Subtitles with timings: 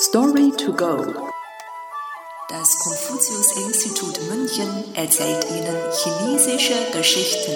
[0.00, 0.96] Story to go.
[2.48, 7.52] Das Konfuzius-Institut München erzählt Ihnen chinesische Geschichten.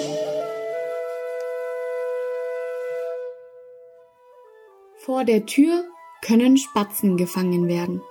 [4.97, 5.85] Vor der Tür
[6.21, 8.01] können Spatzen gefangen werden.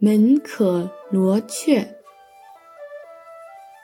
[0.00, 1.86] Men ke luo que.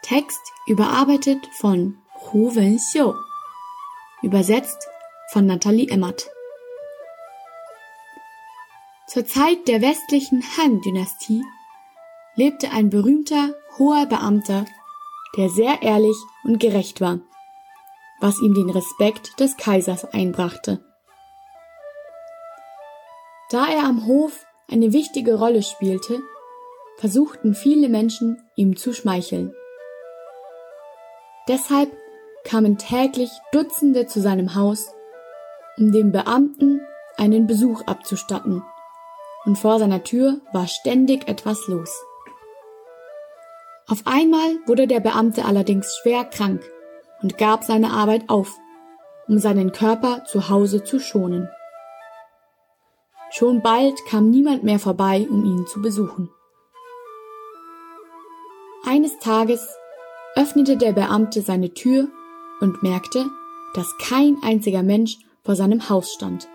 [0.03, 3.15] Text überarbeitet von Hu Wenxiu.
[4.23, 4.89] Übersetzt
[5.31, 6.34] von Nathalie Emmert.
[9.07, 11.45] Zur Zeit der westlichen Han-Dynastie
[12.37, 14.65] lebte ein berühmter hoher Beamter,
[15.37, 17.19] der sehr ehrlich und gerecht war,
[18.21, 20.83] was ihm den Respekt des Kaisers einbrachte.
[23.51, 26.23] Da er am Hof eine wichtige Rolle spielte,
[26.97, 29.55] versuchten viele Menschen ihm zu schmeicheln.
[31.47, 31.95] Deshalb
[32.45, 34.91] kamen täglich Dutzende zu seinem Haus,
[35.77, 36.81] um dem Beamten
[37.19, 38.63] einen Besuch abzustatten,
[39.45, 41.91] und vor seiner Tür war ständig etwas los.
[43.87, 46.63] Auf einmal wurde der Beamte allerdings schwer krank
[47.23, 48.57] und gab seine Arbeit auf,
[49.29, 51.49] um seinen Körper zu Hause zu schonen.
[53.31, 56.31] Schon bald kam niemand mehr vorbei, um ihn zu besuchen.
[58.87, 59.77] Eines Tages
[60.37, 62.09] öffnete der Beamte seine Tür
[62.61, 63.27] und merkte,
[63.75, 66.49] dass kein einziger Mensch vor seinem Haus stand.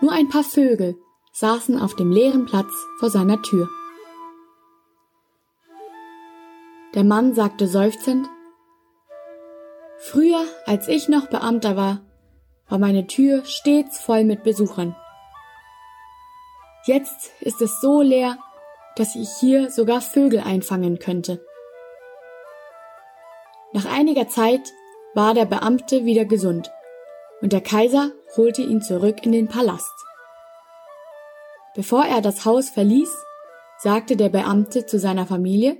[0.00, 0.96] Nur ein paar Vögel
[1.34, 3.68] saßen auf dem leeren Platz vor seiner Tür.
[6.94, 8.28] Der Mann sagte seufzend,
[9.98, 12.02] Früher, als ich noch Beamter war,
[12.68, 14.94] war meine Tür stets voll mit Besuchern.
[16.84, 18.38] Jetzt ist es so leer,
[18.96, 21.44] dass ich hier sogar Vögel einfangen könnte.
[23.72, 24.72] Nach einiger Zeit
[25.14, 26.70] war der Beamte wieder gesund
[27.40, 29.93] und der Kaiser holte ihn zurück in den Palast.
[31.74, 33.10] Bevor er das Haus verließ,
[33.78, 35.76] sagte der Beamte zu seiner Familie,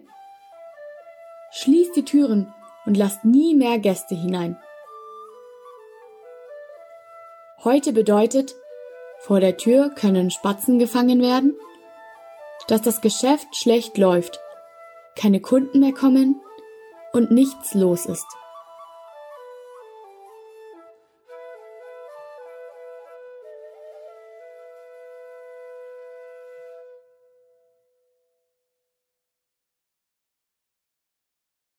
[1.53, 2.53] Schließt die Türen
[2.85, 4.59] und lasst nie mehr Gäste hinein.
[7.63, 8.55] Heute bedeutet,
[9.21, 11.57] vor der Tür können Spatzen gefangen werden,
[12.67, 14.41] dass das Geschäft schlecht läuft,
[15.15, 16.41] keine Kunden mehr kommen
[17.13, 18.27] und nichts los ist.